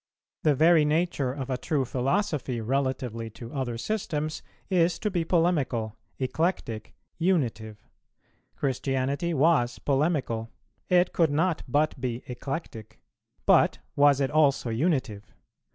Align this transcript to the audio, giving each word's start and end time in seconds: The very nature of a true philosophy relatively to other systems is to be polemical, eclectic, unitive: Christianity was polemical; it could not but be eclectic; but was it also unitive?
The 0.41 0.55
very 0.55 0.83
nature 0.83 1.31
of 1.31 1.51
a 1.51 1.59
true 1.59 1.85
philosophy 1.85 2.59
relatively 2.59 3.29
to 3.37 3.53
other 3.53 3.77
systems 3.77 4.41
is 4.67 4.97
to 4.97 5.11
be 5.11 5.23
polemical, 5.23 5.95
eclectic, 6.17 6.95
unitive: 7.19 7.77
Christianity 8.55 9.35
was 9.35 9.77
polemical; 9.77 10.49
it 10.89 11.13
could 11.13 11.29
not 11.29 11.61
but 11.67 12.01
be 12.01 12.23
eclectic; 12.25 12.99
but 13.45 13.77
was 13.95 14.19
it 14.19 14.31
also 14.31 14.71
unitive? 14.71 15.35